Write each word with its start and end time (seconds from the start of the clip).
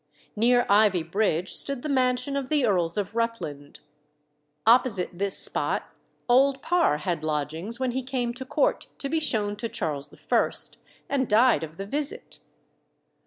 Near 0.35 0.65
Ivy 0.67 1.03
Bridge 1.03 1.53
stood 1.53 1.83
the 1.83 1.87
mansion 1.87 2.35
of 2.35 2.49
the 2.49 2.65
Earls 2.65 2.97
of 2.97 3.15
Rutland. 3.15 3.81
Opposite 4.65 5.19
this 5.19 5.37
spot 5.37 5.91
Old 6.27 6.63
Parr 6.63 6.97
had 6.97 7.23
lodgings 7.23 7.79
when 7.79 7.91
he 7.91 8.01
came 8.01 8.33
to 8.33 8.43
court 8.43 8.87
to 8.97 9.09
be 9.09 9.19
shown 9.19 9.55
to 9.57 9.69
Charles 9.69 10.11
I., 10.11 10.51
and 11.07 11.29
died 11.29 11.61
of 11.63 11.77
the 11.77 11.85
visit. 11.85 12.39